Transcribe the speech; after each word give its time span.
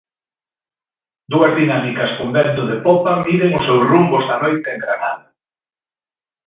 Dúas 1.31 1.53
dinámicas 1.61 2.11
con 2.17 2.29
vento 2.37 2.63
de 2.69 2.77
popa 2.85 3.13
miden 3.25 3.51
o 3.59 3.61
seu 3.67 3.77
rumbo 3.91 4.15
esta 4.23 4.35
noite 4.43 4.67
en 4.75 4.79
Granada. 4.85 5.25